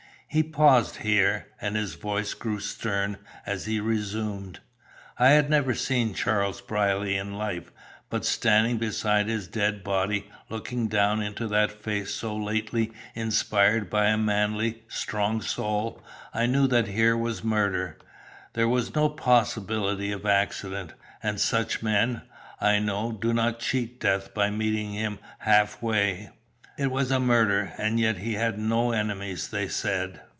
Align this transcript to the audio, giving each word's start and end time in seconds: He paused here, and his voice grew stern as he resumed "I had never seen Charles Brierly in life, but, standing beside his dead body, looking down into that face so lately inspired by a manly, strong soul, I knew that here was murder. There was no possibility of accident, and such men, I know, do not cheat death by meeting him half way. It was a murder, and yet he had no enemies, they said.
He 0.33 0.43
paused 0.43 0.95
here, 0.99 1.47
and 1.59 1.75
his 1.75 1.95
voice 1.95 2.33
grew 2.33 2.61
stern 2.61 3.17
as 3.45 3.65
he 3.65 3.81
resumed 3.81 4.61
"I 5.19 5.31
had 5.31 5.49
never 5.49 5.73
seen 5.73 6.13
Charles 6.13 6.61
Brierly 6.61 7.17
in 7.17 7.33
life, 7.37 7.69
but, 8.09 8.23
standing 8.23 8.77
beside 8.77 9.27
his 9.27 9.49
dead 9.49 9.83
body, 9.83 10.31
looking 10.47 10.87
down 10.87 11.21
into 11.21 11.49
that 11.49 11.69
face 11.83 12.13
so 12.13 12.33
lately 12.33 12.93
inspired 13.13 13.89
by 13.89 14.05
a 14.05 14.17
manly, 14.17 14.83
strong 14.87 15.41
soul, 15.41 16.01
I 16.33 16.45
knew 16.45 16.65
that 16.65 16.87
here 16.87 17.17
was 17.17 17.43
murder. 17.43 17.97
There 18.53 18.69
was 18.69 18.95
no 18.95 19.09
possibility 19.09 20.13
of 20.13 20.25
accident, 20.25 20.93
and 21.21 21.41
such 21.41 21.83
men, 21.83 22.21
I 22.61 22.79
know, 22.79 23.11
do 23.11 23.33
not 23.33 23.59
cheat 23.59 23.99
death 23.99 24.33
by 24.33 24.49
meeting 24.49 24.93
him 24.93 25.19
half 25.39 25.81
way. 25.81 26.29
It 26.77 26.89
was 26.89 27.11
a 27.11 27.19
murder, 27.19 27.73
and 27.77 27.99
yet 27.99 28.17
he 28.19 28.33
had 28.35 28.57
no 28.57 28.91
enemies, 28.91 29.49
they 29.49 29.67
said. 29.67 30.21